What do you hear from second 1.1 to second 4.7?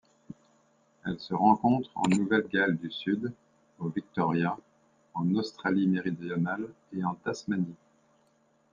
se rencontre en Nouvelle-Galles du Sud, au Victoria,